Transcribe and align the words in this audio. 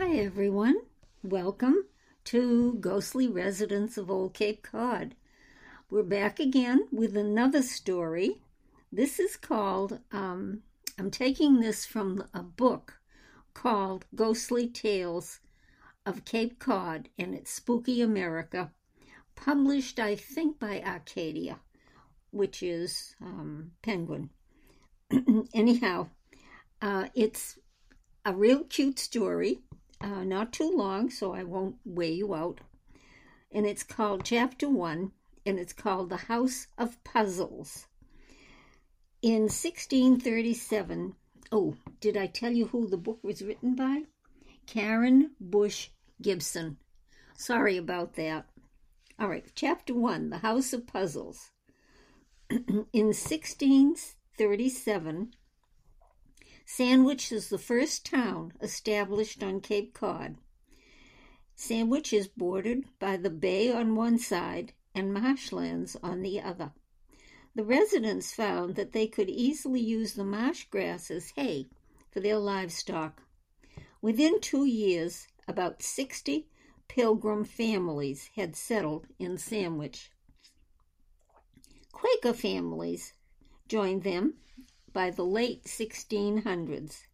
Hi, 0.00 0.12
everyone. 0.12 0.76
Welcome 1.24 1.84
to 2.26 2.74
Ghostly 2.74 3.26
Residents 3.26 3.98
of 3.98 4.08
Olde 4.12 4.32
Cape 4.32 4.62
Cod. 4.62 5.16
We're 5.90 6.04
back 6.04 6.38
again 6.38 6.86
with 6.92 7.16
another 7.16 7.62
story. 7.62 8.40
This 8.92 9.18
is 9.18 9.36
called, 9.36 9.98
um, 10.12 10.62
I'm 11.00 11.10
taking 11.10 11.58
this 11.58 11.84
from 11.84 12.22
a 12.32 12.44
book 12.44 13.00
called 13.54 14.06
Ghostly 14.14 14.68
Tales 14.68 15.40
of 16.06 16.24
Cape 16.24 16.60
Cod 16.60 17.08
and 17.18 17.34
its 17.34 17.50
Spooky 17.50 18.00
America, 18.00 18.70
published, 19.34 19.98
I 19.98 20.14
think, 20.14 20.60
by 20.60 20.80
Arcadia, 20.80 21.58
which 22.30 22.62
is 22.62 23.16
um, 23.20 23.72
Penguin. 23.82 24.30
Anyhow, 25.52 26.06
uh, 26.80 27.08
it's 27.16 27.58
a 28.24 28.32
real 28.32 28.62
cute 28.62 29.00
story 29.00 29.58
uh, 30.00 30.24
not 30.24 30.52
too 30.52 30.70
long, 30.70 31.10
so 31.10 31.32
I 31.32 31.42
won't 31.42 31.76
weigh 31.84 32.12
you 32.12 32.34
out. 32.34 32.60
And 33.50 33.66
it's 33.66 33.82
called 33.82 34.24
Chapter 34.24 34.68
One, 34.68 35.12
and 35.44 35.58
it's 35.58 35.72
called 35.72 36.10
The 36.10 36.16
House 36.16 36.68
of 36.76 37.02
Puzzles. 37.04 37.86
In 39.22 39.42
1637, 39.42 41.14
oh, 41.50 41.74
did 42.00 42.16
I 42.16 42.26
tell 42.26 42.52
you 42.52 42.66
who 42.66 42.86
the 42.86 42.96
book 42.96 43.18
was 43.22 43.42
written 43.42 43.74
by? 43.74 44.04
Karen 44.66 45.32
Bush 45.40 45.88
Gibson. 46.22 46.76
Sorry 47.36 47.76
about 47.76 48.14
that. 48.14 48.46
All 49.18 49.28
right, 49.28 49.50
Chapter 49.54 49.94
One 49.94 50.30
The 50.30 50.38
House 50.38 50.72
of 50.72 50.86
Puzzles. 50.86 51.50
In 52.50 53.12
1637, 53.14 55.34
Sandwich 56.70 57.32
is 57.32 57.48
the 57.48 57.56
first 57.56 58.04
town 58.04 58.52
established 58.60 59.42
on 59.42 59.62
Cape 59.62 59.94
Cod. 59.94 60.36
Sandwich 61.56 62.12
is 62.12 62.28
bordered 62.28 62.84
by 62.98 63.16
the 63.16 63.30
bay 63.30 63.72
on 63.72 63.96
one 63.96 64.18
side 64.18 64.74
and 64.94 65.12
marshlands 65.12 65.96
on 66.02 66.20
the 66.20 66.42
other. 66.42 66.74
The 67.54 67.64
residents 67.64 68.34
found 68.34 68.74
that 68.74 68.92
they 68.92 69.06
could 69.06 69.30
easily 69.30 69.80
use 69.80 70.12
the 70.12 70.26
marsh 70.26 70.64
grass 70.64 71.10
as 71.10 71.30
hay 71.30 71.68
for 72.10 72.20
their 72.20 72.38
livestock. 72.38 73.22
Within 74.02 74.38
two 74.38 74.66
years, 74.66 75.26
about 75.48 75.82
60 75.82 76.48
pilgrim 76.86 77.44
families 77.44 78.28
had 78.36 78.54
settled 78.54 79.06
in 79.18 79.38
Sandwich. 79.38 80.10
Quaker 81.92 82.34
families 82.34 83.14
joined 83.68 84.02
them 84.04 84.34
by 84.98 85.10
the 85.10 85.24
late 85.24 85.62
1600s. 85.62 87.06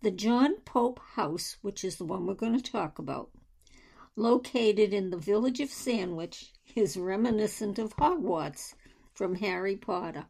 The 0.00 0.12
John 0.12 0.60
Pope 0.60 1.00
House, 1.14 1.56
which 1.60 1.82
is 1.82 1.96
the 1.96 2.04
one 2.04 2.24
we're 2.24 2.34
going 2.34 2.56
to 2.56 2.62
talk 2.62 3.00
about, 3.00 3.32
located 4.14 4.94
in 4.94 5.10
the 5.10 5.16
village 5.16 5.58
of 5.58 5.70
Sandwich, 5.70 6.52
is 6.76 6.96
reminiscent 6.96 7.80
of 7.80 7.96
Hogwarts 7.96 8.76
from 9.12 9.34
Harry 9.34 9.74
Potter. 9.74 10.26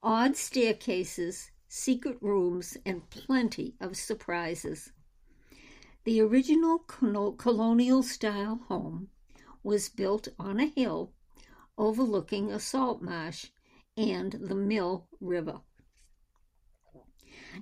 Odd 0.00 0.36
staircases, 0.36 1.50
secret 1.66 2.18
rooms, 2.20 2.76
and 2.86 3.10
plenty 3.10 3.74
of 3.80 3.96
surprises. 3.96 4.92
The 6.04 6.20
original 6.20 6.78
colonial 6.78 8.04
style 8.04 8.60
home 8.68 9.08
was 9.64 9.88
built 9.88 10.28
on 10.38 10.60
a 10.60 10.66
hill 10.66 11.14
overlooking 11.76 12.52
a 12.52 12.60
salt 12.60 13.02
marsh 13.02 13.46
and 13.96 14.32
the 14.32 14.54
Mill 14.54 15.06
River. 15.20 15.60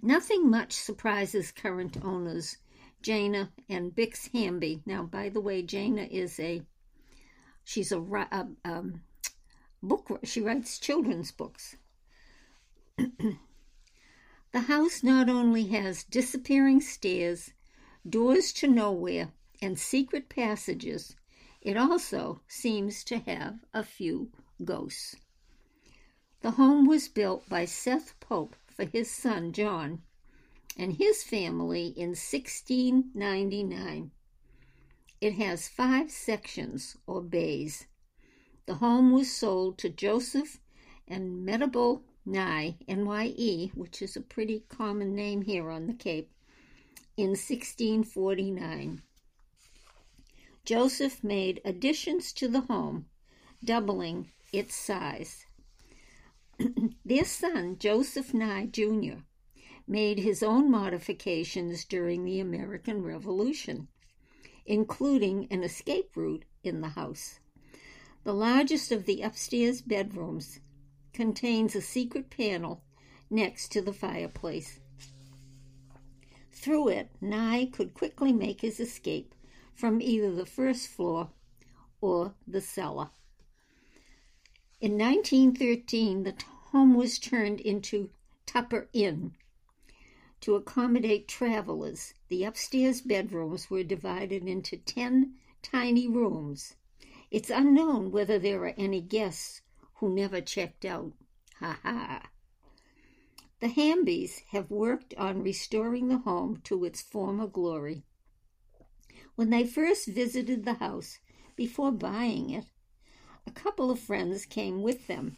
Nothing 0.02 0.50
much 0.50 0.72
surprises 0.72 1.52
current 1.52 2.04
owners, 2.04 2.56
Jana 3.00 3.52
and 3.68 3.94
Bix 3.94 4.30
Hamby. 4.32 4.82
Now, 4.84 5.04
by 5.04 5.28
the 5.28 5.40
way, 5.40 5.62
Jana 5.62 6.02
is 6.10 6.40
a 6.40 6.62
she's 7.62 7.92
a, 7.92 8.00
a 8.00 8.48
um, 8.64 9.02
book. 9.82 10.20
She 10.24 10.40
writes 10.40 10.78
children's 10.78 11.30
books. 11.30 11.76
the 12.96 14.60
house 14.60 15.02
not 15.02 15.28
only 15.28 15.66
has 15.66 16.02
disappearing 16.04 16.80
stairs, 16.80 17.52
doors 18.08 18.52
to 18.54 18.66
nowhere, 18.66 19.32
and 19.62 19.78
secret 19.78 20.28
passages, 20.28 21.14
it 21.60 21.76
also 21.76 22.40
seems 22.48 23.04
to 23.04 23.18
have 23.20 23.60
a 23.72 23.82
few 23.82 24.30
ghosts. 24.64 25.16
The 26.44 26.60
home 26.60 26.86
was 26.86 27.08
built 27.08 27.48
by 27.48 27.64
Seth 27.64 28.20
Pope 28.20 28.54
for 28.66 28.84
his 28.84 29.10
son 29.10 29.54
John 29.54 30.02
and 30.76 30.92
his 30.92 31.22
family 31.22 31.86
in 31.96 32.10
1699. 32.10 34.10
It 35.22 35.32
has 35.36 35.68
five 35.68 36.10
sections 36.10 36.98
or 37.06 37.22
bays. 37.22 37.86
The 38.66 38.74
home 38.74 39.10
was 39.10 39.34
sold 39.34 39.78
to 39.78 39.88
Joseph 39.88 40.60
and 41.08 41.48
Medable 41.48 42.02
Nye, 42.26 42.76
NYE, 42.86 43.70
which 43.74 44.02
is 44.02 44.14
a 44.14 44.20
pretty 44.20 44.66
common 44.68 45.14
name 45.14 45.40
here 45.40 45.70
on 45.70 45.86
the 45.86 45.94
Cape, 45.94 46.30
in 47.16 47.30
1649. 47.30 49.00
Joseph 50.66 51.24
made 51.24 51.62
additions 51.64 52.34
to 52.34 52.48
the 52.48 52.60
home, 52.60 53.06
doubling 53.64 54.30
its 54.52 54.74
size. 54.74 55.46
Their 57.04 57.24
son, 57.24 57.78
Joseph 57.78 58.32
Nye 58.32 58.66
Jr., 58.66 59.22
made 59.86 60.18
his 60.18 60.42
own 60.42 60.70
modifications 60.70 61.84
during 61.84 62.24
the 62.24 62.40
American 62.40 63.02
Revolution, 63.02 63.88
including 64.64 65.46
an 65.50 65.62
escape 65.62 66.16
route 66.16 66.44
in 66.62 66.80
the 66.80 66.90
house. 66.90 67.40
The 68.24 68.32
largest 68.32 68.92
of 68.92 69.04
the 69.04 69.20
upstairs 69.22 69.82
bedrooms 69.82 70.60
contains 71.12 71.74
a 71.74 71.82
secret 71.82 72.30
panel 72.30 72.82
next 73.30 73.72
to 73.72 73.82
the 73.82 73.92
fireplace. 73.92 74.80
Through 76.50 76.88
it, 76.88 77.10
Nye 77.20 77.66
could 77.66 77.94
quickly 77.94 78.32
make 78.32 78.62
his 78.62 78.80
escape 78.80 79.34
from 79.74 80.00
either 80.00 80.32
the 80.32 80.46
first 80.46 80.88
floor 80.88 81.30
or 82.00 82.34
the 82.46 82.60
cellar. 82.60 83.10
In 84.80 84.98
1913, 84.98 86.24
the 86.24 86.34
home 86.72 86.94
was 86.94 87.18
turned 87.18 87.60
into 87.60 88.10
Tupper 88.44 88.88
Inn. 88.92 89.34
To 90.40 90.56
accommodate 90.56 91.28
travelers, 91.28 92.12
the 92.28 92.44
upstairs 92.44 93.00
bedrooms 93.00 93.70
were 93.70 93.84
divided 93.84 94.46
into 94.46 94.76
10 94.76 95.34
tiny 95.62 96.08
rooms. 96.08 96.74
It's 97.30 97.50
unknown 97.50 98.10
whether 98.10 98.38
there 98.38 98.62
are 98.64 98.74
any 98.76 99.00
guests 99.00 99.62
who 99.94 100.10
never 100.10 100.40
checked 100.40 100.84
out. 100.84 101.12
Ha 101.60 101.78
ha. 101.82 102.30
The 103.60 103.68
Hambys 103.68 104.40
have 104.50 104.70
worked 104.70 105.14
on 105.14 105.42
restoring 105.42 106.08
the 106.08 106.18
home 106.18 106.60
to 106.64 106.84
its 106.84 107.00
former 107.00 107.46
glory. 107.46 108.02
When 109.36 109.50
they 109.50 109.64
first 109.64 110.08
visited 110.08 110.64
the 110.64 110.74
house, 110.74 111.20
before 111.56 111.92
buying 111.92 112.50
it, 112.50 112.66
a 113.46 113.50
couple 113.50 113.90
of 113.90 113.98
friends 113.98 114.46
came 114.46 114.82
with 114.82 115.06
them. 115.06 115.36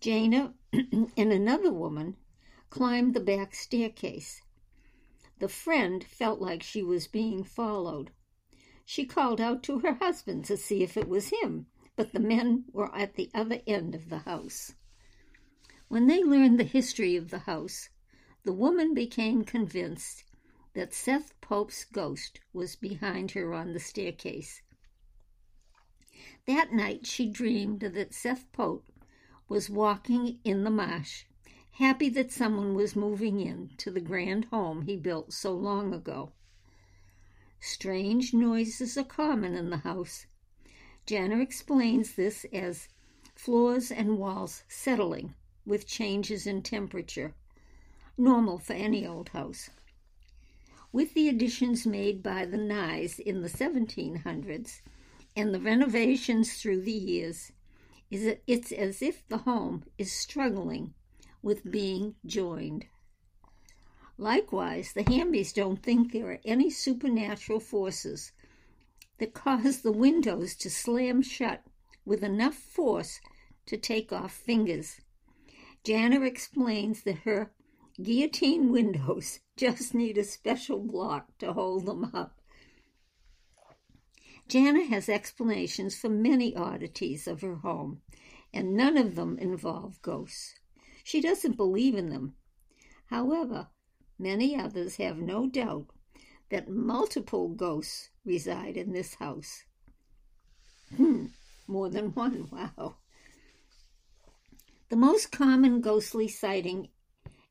Jana 0.00 0.54
and 0.72 1.10
another 1.16 1.72
woman 1.72 2.16
climbed 2.70 3.14
the 3.14 3.20
back 3.20 3.54
staircase. 3.54 4.42
The 5.38 5.48
friend 5.48 6.02
felt 6.04 6.40
like 6.40 6.62
she 6.62 6.82
was 6.82 7.06
being 7.06 7.44
followed. 7.44 8.10
She 8.84 9.04
called 9.04 9.40
out 9.40 9.62
to 9.64 9.80
her 9.80 9.94
husband 9.94 10.44
to 10.46 10.56
see 10.56 10.82
if 10.82 10.96
it 10.96 11.08
was 11.08 11.28
him, 11.28 11.66
but 11.96 12.12
the 12.12 12.20
men 12.20 12.64
were 12.72 12.94
at 12.94 13.14
the 13.14 13.30
other 13.34 13.60
end 13.66 13.94
of 13.94 14.08
the 14.08 14.20
house. 14.20 14.74
When 15.88 16.06
they 16.06 16.22
learned 16.22 16.58
the 16.58 16.64
history 16.64 17.16
of 17.16 17.30
the 17.30 17.40
house, 17.40 17.88
the 18.44 18.52
woman 18.52 18.94
became 18.94 19.44
convinced 19.44 20.24
that 20.74 20.92
Seth 20.92 21.40
Pope's 21.40 21.84
ghost 21.84 22.40
was 22.52 22.76
behind 22.76 23.32
her 23.32 23.54
on 23.54 23.72
the 23.72 23.80
staircase. 23.80 24.62
That 26.46 26.72
night 26.72 27.06
she 27.06 27.26
dreamed 27.28 27.80
that 27.80 28.14
Seth 28.14 28.50
Pope 28.52 28.90
was 29.48 29.68
walking 29.68 30.38
in 30.44 30.64
the 30.64 30.70
marsh, 30.70 31.24
happy 31.72 32.08
that 32.08 32.32
someone 32.32 32.74
was 32.74 32.96
moving 32.96 33.38
in 33.40 33.72
to 33.76 33.90
the 33.90 34.00
grand 34.00 34.46
home 34.46 34.82
he 34.82 34.96
built 34.96 35.32
so 35.32 35.52
long 35.52 35.92
ago. 35.92 36.32
Strange 37.60 38.32
noises 38.32 38.96
are 38.96 39.04
common 39.04 39.54
in 39.54 39.70
the 39.70 39.78
house. 39.78 40.26
Jana 41.04 41.38
explains 41.40 42.14
this 42.14 42.46
as 42.52 42.88
floors 43.34 43.92
and 43.92 44.18
walls 44.18 44.62
settling 44.68 45.34
with 45.66 45.86
changes 45.86 46.46
in 46.46 46.62
temperature, 46.62 47.34
normal 48.16 48.58
for 48.58 48.72
any 48.72 49.06
old 49.06 49.28
house. 49.30 49.68
With 50.92 51.12
the 51.12 51.28
additions 51.28 51.86
made 51.86 52.22
by 52.22 52.46
the 52.46 52.56
Nyes 52.56 53.18
in 53.18 53.42
the 53.42 53.48
1700s, 53.48 54.80
and 55.36 55.54
the 55.54 55.60
renovations 55.60 56.54
through 56.54 56.80
the 56.80 56.90
years, 56.90 57.52
is 58.10 58.36
it's 58.46 58.72
as 58.72 59.02
if 59.02 59.26
the 59.28 59.38
home 59.38 59.84
is 59.98 60.10
struggling 60.10 60.94
with 61.42 61.70
being 61.70 62.14
joined. 62.24 62.86
Likewise, 64.18 64.92
the 64.94 65.04
Hambys 65.04 65.52
don't 65.52 65.82
think 65.82 66.12
there 66.12 66.30
are 66.30 66.40
any 66.44 66.70
supernatural 66.70 67.60
forces 67.60 68.32
that 69.18 69.34
cause 69.34 69.82
the 69.82 69.92
windows 69.92 70.54
to 70.56 70.70
slam 70.70 71.20
shut 71.20 71.62
with 72.04 72.22
enough 72.22 72.54
force 72.54 73.20
to 73.66 73.76
take 73.76 74.12
off 74.12 74.32
fingers. 74.32 75.00
Jana 75.84 76.22
explains 76.22 77.02
that 77.02 77.18
her 77.18 77.52
guillotine 78.02 78.72
windows 78.72 79.40
just 79.56 79.94
need 79.94 80.16
a 80.16 80.24
special 80.24 80.78
block 80.78 81.36
to 81.38 81.52
hold 81.52 81.86
them 81.86 82.10
up. 82.14 82.40
Jana 84.48 84.84
has 84.84 85.08
explanations 85.08 85.96
for 85.96 86.08
many 86.08 86.54
oddities 86.54 87.26
of 87.26 87.40
her 87.40 87.56
home, 87.56 88.02
and 88.54 88.76
none 88.76 88.96
of 88.96 89.16
them 89.16 89.38
involve 89.38 90.00
ghosts. 90.02 90.54
She 91.02 91.20
doesn't 91.20 91.56
believe 91.56 91.96
in 91.96 92.10
them. 92.10 92.36
However, 93.06 93.68
many 94.18 94.56
others 94.56 94.96
have 94.96 95.18
no 95.18 95.48
doubt 95.48 95.86
that 96.50 96.68
multiple 96.68 97.48
ghosts 97.48 98.10
reside 98.24 98.76
in 98.76 98.92
this 98.92 99.14
house. 99.14 99.64
Hmm, 100.96 101.26
more 101.66 101.88
than 101.88 102.12
one, 102.12 102.48
wow. 102.52 102.98
The 104.88 104.96
most 104.96 105.32
common 105.32 105.80
ghostly 105.80 106.28
sighting 106.28 106.88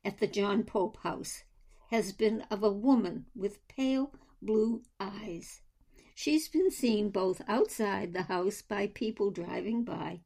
at 0.02 0.18
the 0.18 0.26
John 0.26 0.62
Pope 0.64 0.96
house 1.02 1.44
has 1.90 2.12
been 2.12 2.42
of 2.50 2.62
a 2.62 2.72
woman 2.72 3.26
with 3.34 3.66
pale 3.68 4.14
blue 4.40 4.82
eyes. 4.98 5.60
She's 6.18 6.48
been 6.48 6.70
seen 6.70 7.10
both 7.10 7.42
outside 7.46 8.14
the 8.14 8.22
house 8.22 8.62
by 8.62 8.86
people 8.86 9.30
driving 9.30 9.84
by 9.84 10.20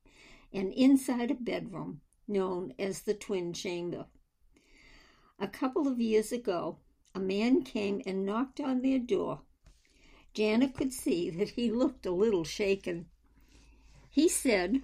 and 0.52 0.72
inside 0.72 1.32
a 1.32 1.34
bedroom 1.34 2.00
known 2.28 2.75
as 2.78 3.02
the 3.02 3.12
twin 3.12 3.52
chamber. 3.52 4.06
A 5.40 5.48
couple 5.48 5.88
of 5.88 6.00
years 6.00 6.31
ago, 6.31 6.78
a 7.12 7.19
man 7.19 7.64
came 7.64 8.02
and 8.06 8.25
knocked 8.25 8.60
on 8.60 8.82
their 8.82 9.00
door. 9.00 9.40
Janet 10.32 10.76
could 10.76 10.92
see 10.92 11.28
that 11.28 11.50
he 11.50 11.72
looked 11.72 12.06
a 12.06 12.12
little 12.12 12.44
shaken. 12.44 13.06
He 14.10 14.28
said, 14.28 14.82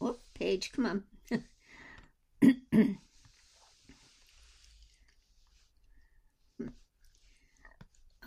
Oh, 0.00 0.16
page, 0.32 0.72
come 0.72 1.04
on. 2.80 2.98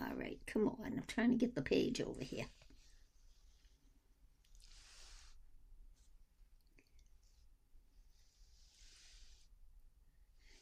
All 0.10 0.16
right, 0.16 0.40
come 0.48 0.68
on. 0.68 0.94
I'm 0.98 1.04
trying 1.08 1.30
to 1.32 1.38
get 1.38 1.56
the 1.56 1.62
page 1.62 2.02
over 2.02 2.24
here. 2.24 2.46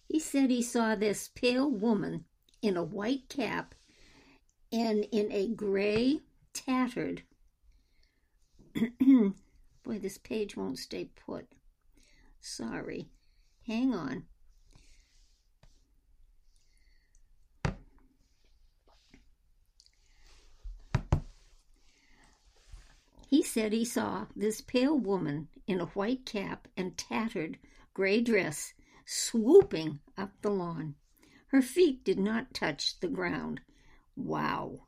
He 0.07 0.19
said 0.19 0.49
he 0.49 0.63
saw 0.63 0.95
this 0.95 1.29
pale 1.29 1.69
woman 1.69 2.25
in 2.61 2.75
a 2.75 2.83
white 2.83 3.29
cap 3.29 3.75
and 4.71 5.05
in 5.11 5.31
a 5.31 5.47
gray, 5.47 6.21
tattered. 6.53 7.23
Boy, 8.99 9.99
this 9.99 10.17
page 10.17 10.57
won't 10.57 10.79
stay 10.79 11.09
put. 11.25 11.47
Sorry. 12.41 13.09
Hang 13.65 13.93
on. 13.93 14.23
He 23.29 23.43
said 23.43 23.73
he 23.73 23.83
saw 23.83 24.27
this 24.37 24.61
pale 24.61 24.97
woman 24.97 25.49
in 25.67 25.81
a 25.81 25.87
white 25.87 26.25
cap 26.25 26.69
and 26.77 26.97
tattered 26.97 27.59
gray 27.93 28.21
dress 28.21 28.73
swooping 29.05 29.99
up 30.17 30.31
the 30.41 30.49
lawn. 30.49 30.95
Her 31.47 31.61
feet 31.61 32.05
did 32.05 32.19
not 32.19 32.53
touch 32.53 33.01
the 33.01 33.09
ground. 33.09 33.59
Wow. 34.15 34.87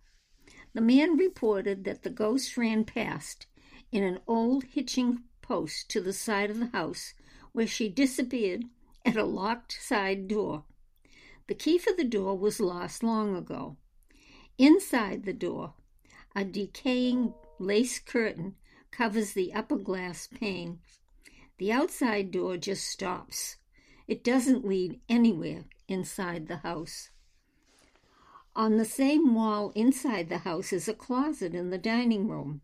The 0.74 0.80
man 0.80 1.18
reported 1.18 1.83
that 1.83 2.03
the 2.03 2.09
ghost 2.09 2.56
ran 2.56 2.86
past 2.86 3.45
in 3.91 4.03
an 4.03 4.21
old 4.25 4.63
hitching 4.63 5.24
post 5.42 5.89
to 5.89 6.00
the 6.00 6.13
side 6.13 6.50
of 6.50 6.59
the 6.59 6.68
house 6.68 7.13
where 7.51 7.68
she 7.68 7.89
disappeared 7.89 8.63
at 9.03 9.18
a 9.18 9.25
locked 9.25 9.74
side 9.81 10.30
door. 10.30 10.63
The 11.47 11.56
key 11.56 11.77
for 11.77 11.92
the 11.92 12.06
door 12.06 12.38
was 12.38 12.62
lost 12.62 13.03
long 13.03 13.35
ago. 13.35 13.75
Inside 14.57 15.25
the 15.25 15.33
door, 15.33 15.74
a 16.33 16.45
decaying 16.45 17.33
lace 17.59 18.00
curtain 18.00 18.56
covers 18.91 19.33
the 19.33 19.53
upper 19.53 19.77
glass 19.77 20.27
pane. 20.27 20.79
The 21.57 21.71
outside 21.71 22.31
door 22.31 22.57
just 22.57 22.88
stops. 22.88 23.57
It 24.07 24.23
doesn't 24.23 24.65
lead 24.65 25.00
anywhere 25.07 25.65
inside 25.88 26.47
the 26.47 26.57
house. 26.57 27.09
On 28.56 28.77
the 28.77 28.85
same 28.85 29.35
wall 29.35 29.71
inside 29.75 30.29
the 30.29 30.39
house 30.39 30.73
is 30.73 30.88
a 30.88 30.94
closet 30.94 31.53
in 31.53 31.69
the 31.69 31.77
dining 31.77 32.27
room. 32.27 32.61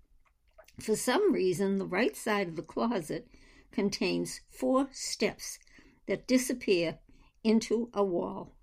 For 0.79 0.95
some 0.95 1.31
reason, 1.31 1.77
the 1.77 1.85
right 1.85 2.15
side 2.15 2.49
of 2.49 2.55
the 2.55 2.61
closet 2.61 3.27
contains 3.71 4.41
four 4.49 4.87
steps 4.91 5.59
that 6.07 6.27
disappear 6.27 6.99
into 7.43 7.89
a 7.93 8.03
wall. 8.03 8.55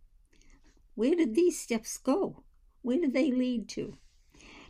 Where 0.94 1.15
did 1.15 1.34
these 1.34 1.58
steps 1.58 1.96
go? 1.96 2.43
Where 2.82 2.98
did 2.98 3.15
they 3.15 3.31
lead 3.31 3.69
to? 3.70 3.96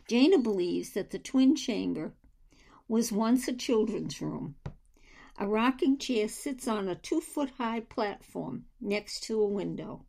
Jana 0.07 0.37
believes 0.37 0.91
that 0.91 1.11
the 1.11 1.19
twin 1.19 1.55
chamber 1.55 2.13
was 2.87 3.11
once 3.11 3.47
a 3.47 3.53
children's 3.53 4.21
room. 4.21 4.55
A 5.37 5.47
rocking 5.47 5.97
chair 5.97 6.27
sits 6.27 6.67
on 6.67 6.87
a 6.87 6.95
two 6.95 7.21
foot 7.21 7.51
high 7.51 7.79
platform 7.79 8.65
next 8.81 9.23
to 9.23 9.41
a 9.41 9.47
window, 9.47 10.05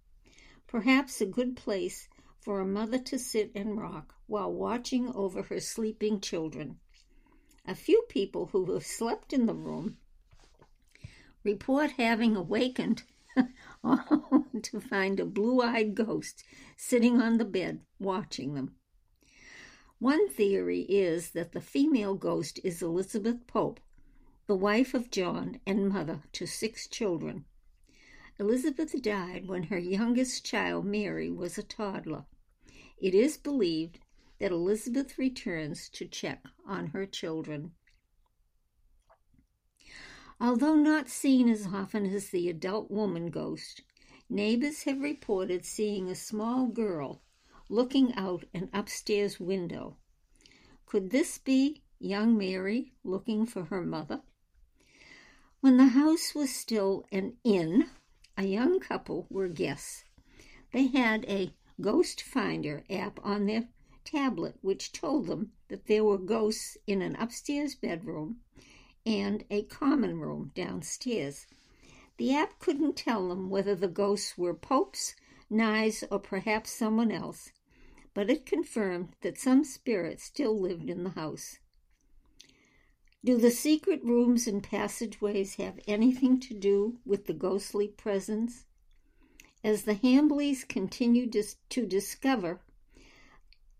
perhaps 0.66 1.20
a 1.20 1.26
good 1.26 1.56
place 1.56 2.08
for 2.40 2.60
a 2.60 2.66
mother 2.66 2.98
to 2.98 3.18
sit 3.18 3.50
and 3.54 3.80
rock 3.80 4.14
while 4.26 4.52
watching 4.52 5.08
over 5.14 5.42
her 5.42 5.60
sleeping 5.60 6.20
children. 6.20 6.78
A 7.64 7.74
few 7.74 8.04
people 8.08 8.46
who 8.46 8.72
have 8.74 8.84
slept 8.84 9.32
in 9.32 9.46
the 9.46 9.54
room 9.54 9.96
report 11.42 11.92
having 11.92 12.36
awakened 12.36 13.04
to 14.62 14.80
find 14.80 15.20
a 15.20 15.24
blue 15.24 15.62
eyed 15.62 15.94
ghost 15.94 16.44
sitting 16.76 17.22
on 17.22 17.38
the 17.38 17.44
bed 17.44 17.80
watching 17.98 18.54
them. 18.54 18.74
One 20.04 20.28
theory 20.28 20.80
is 20.82 21.30
that 21.30 21.52
the 21.52 21.62
female 21.62 22.14
ghost 22.14 22.61
is 22.62 22.82
Elizabeth 22.82 23.46
Pope, 23.46 23.80
the 24.46 24.54
wife 24.54 24.92
of 24.92 25.11
John 25.11 25.61
and 25.66 25.88
mother 25.88 26.20
to 26.32 26.44
six 26.44 26.87
children. 26.87 27.46
Elizabeth 28.38 29.00
died 29.00 29.49
when 29.49 29.62
her 29.62 29.78
youngest 29.78 30.44
child, 30.44 30.84
Mary, 30.84 31.30
was 31.30 31.56
a 31.56 31.62
toddler. 31.62 32.26
It 32.99 33.14
is 33.14 33.38
believed 33.38 33.99
that 34.40 34.52
Elizabeth 34.52 35.16
returns 35.16 35.88
to 35.94 36.04
check 36.04 36.44
on 36.66 36.88
her 36.88 37.06
children. 37.06 37.73
Although 40.38 40.76
not 40.76 41.08
seen 41.08 41.49
as 41.49 41.68
often 41.68 42.04
as 42.04 42.28
the 42.28 42.50
adult 42.50 42.90
woman 42.90 43.30
ghost, 43.30 43.80
neighbors 44.28 44.82
have 44.82 45.00
reported 45.00 45.64
seeing 45.64 46.11
a 46.11 46.14
small 46.14 46.66
girl 46.66 47.23
looking 47.68 48.14
out 48.14 48.44
an 48.52 48.68
upstairs 48.73 49.40
window. 49.40 49.97
Could 50.87 51.11
this 51.11 51.38
be 51.38 51.83
young 51.99 52.37
Mary 52.37 52.92
looking 53.02 53.47
for 53.47 53.64
her 53.64 53.83
mother? 53.83 54.23
When 55.61 55.76
the 55.76 55.88
house 55.88 56.35
was 56.35 56.54
still 56.54 57.06
an 57.11 57.37
inn, 57.42 57.88
a 58.37 58.44
young 58.44 58.80
couple 58.80 59.26
were 59.30 59.49
guests. 59.49 60.04
They 60.73 60.88
had 60.88 61.25
a 61.26 61.54
Ghost 61.80 62.21
Finder 62.21 62.85
app 62.90 63.18
on 63.25 63.47
their 63.47 63.68
tablet 64.04 64.56
which 64.61 64.92
told 64.92 65.26
them 65.26 65.52
that 65.68 65.87
there 65.87 66.04
were 66.04 66.18
ghosts 66.18 66.76
in 66.87 67.00
an 67.00 67.16
upstairs 67.16 67.75
bedroom 67.75 68.40
and 69.06 69.44
a 69.50 69.62
common 69.62 70.18
room 70.18 70.52
downstairs. 70.54 71.47
The 72.18 72.35
app 72.35 72.59
couldn't 72.59 72.97
tell 72.97 73.28
them 73.28 73.50
whether 73.50 73.75
the 73.75 73.88
ghosts 73.88 74.38
were 74.38 74.54
popes, 74.54 75.14
Nyes, 75.54 76.02
or 76.11 76.18
perhaps 76.18 76.73
someone 76.73 77.12
else, 77.12 77.52
but 78.12 78.28
it 78.28 78.44
confirmed 78.44 79.14
that 79.20 79.38
some 79.38 79.62
spirit 79.62 80.20
still 80.20 80.61
lived 80.61 80.90
in 80.90 81.04
the 81.04 81.11
house. 81.11 81.61
Do 83.25 83.38
the 83.38 83.52
secret 83.52 84.02
rooms 84.02 84.49
and 84.49 84.62
passageways 84.62 85.54
have 85.54 85.78
anything 85.87 86.40
to 86.40 86.54
do 86.54 86.99
with 87.06 87.26
the 87.26 87.32
ghostly 87.32 87.87
presence? 87.87 88.64
As 89.62 89.84
the 89.84 89.94
Hambleys 89.94 90.64
continue 90.64 91.30
to 91.30 91.87
discover, 91.87 92.61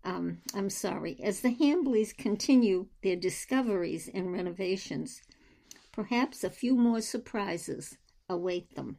um, 0.03 0.41
I'm 0.53 0.69
sorry, 0.69 1.19
as 1.21 1.41
the 1.41 1.51
Hambleys 1.51 2.13
continue 2.13 2.87
their 3.03 3.15
discoveries 3.15 4.07
and 4.07 4.31
renovations, 4.31 5.21
perhaps 5.91 6.43
a 6.43 6.49
few 6.49 6.75
more 6.75 7.01
surprises 7.01 7.97
await 8.29 8.75
them. 8.75 8.97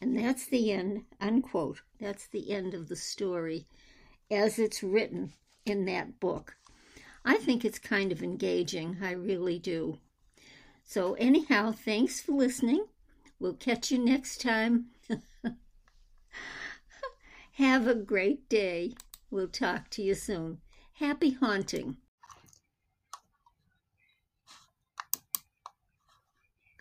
And 0.00 0.18
that's 0.18 0.46
the 0.46 0.72
end, 0.72 1.04
unquote. 1.20 1.82
That's 2.00 2.26
the 2.26 2.52
end 2.52 2.74
of 2.74 2.88
the 2.88 2.96
story 2.96 3.66
as 4.30 4.58
it's 4.58 4.82
written 4.82 5.32
in 5.64 5.84
that 5.86 6.20
book. 6.20 6.56
I 7.24 7.36
think 7.36 7.64
it's 7.64 7.78
kind 7.78 8.12
of 8.12 8.22
engaging. 8.22 8.98
I 9.02 9.12
really 9.12 9.58
do. 9.58 9.98
So, 10.84 11.14
anyhow, 11.14 11.72
thanks 11.72 12.20
for 12.20 12.32
listening. 12.32 12.84
We'll 13.38 13.54
catch 13.54 13.90
you 13.90 13.98
next 13.98 14.40
time. 14.40 14.86
Have 17.52 17.86
a 17.86 17.94
great 17.94 18.48
day. 18.48 18.94
We'll 19.30 19.48
talk 19.48 19.88
to 19.90 20.02
you 20.02 20.14
soon. 20.14 20.58
Happy 20.94 21.30
haunting. 21.30 21.96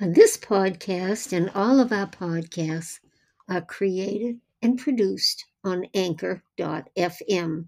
This 0.05 0.35
podcast 0.35 1.31
and 1.31 1.49
all 1.51 1.79
of 1.79 1.93
our 1.93 2.07
podcasts 2.07 2.99
are 3.47 3.61
created 3.61 4.41
and 4.61 4.77
produced 4.77 5.45
on 5.63 5.87
anchor.fm, 5.93 7.67